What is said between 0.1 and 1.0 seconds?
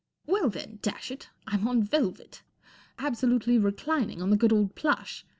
"Well, then,